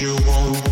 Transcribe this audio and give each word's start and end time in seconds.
you 0.00 0.14
want. 0.26 0.67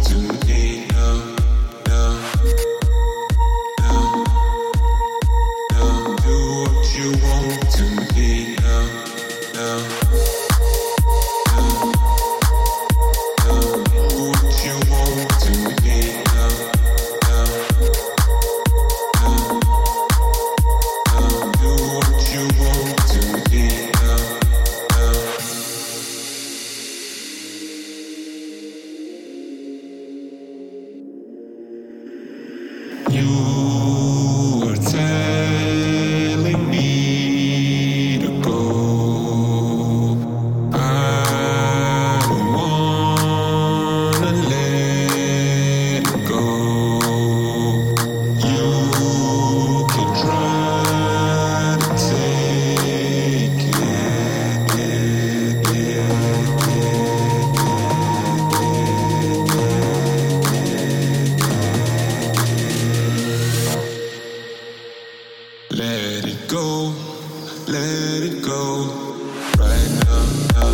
Right 69.58 69.90
now, 70.06 70.24
now, 70.54 70.72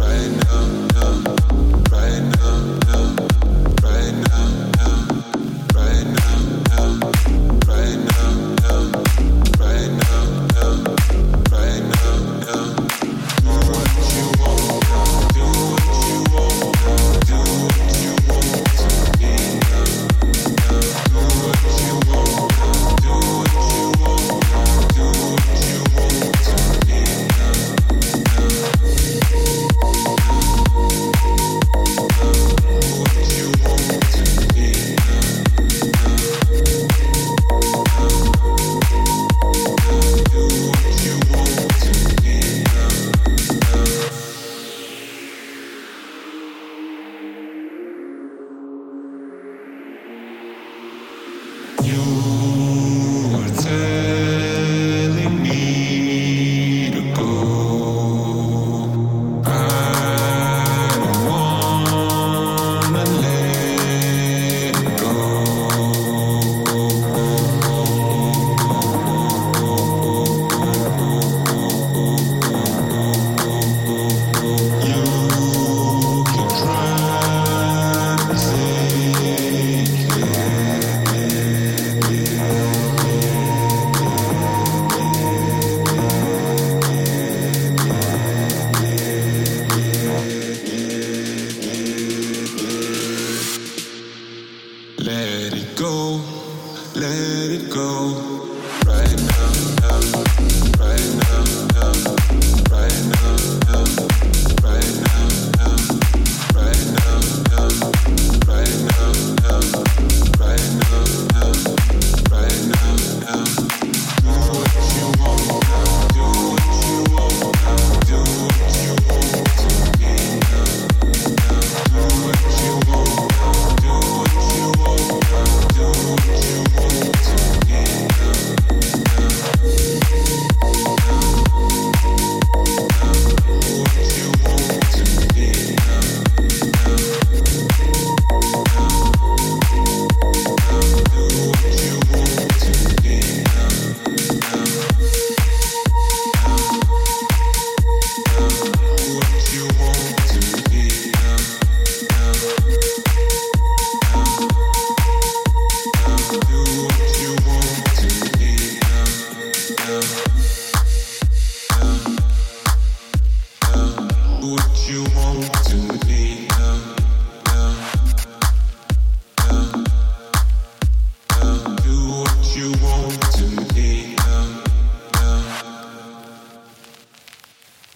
right 0.00 0.32
now, 0.48 0.66
now, 0.94 1.36
right 1.92 2.22
now. 2.40 2.73
you. 51.86 52.13